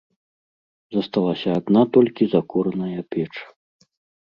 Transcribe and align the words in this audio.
Засталася 0.95 1.49
адна 1.61 1.81
толькі 1.99 2.29
закураная 2.33 3.01
печ. 3.15 3.31